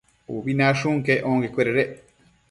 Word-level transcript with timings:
Ubi 0.35 0.51
nashun 0.59 0.97
quec 1.05 1.21
onquecuededec 1.31 1.91